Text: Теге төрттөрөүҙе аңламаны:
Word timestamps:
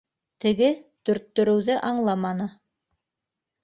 Теге 0.45 0.69
төрттөрөүҙе 1.11 1.79
аңламаны: 1.93 2.53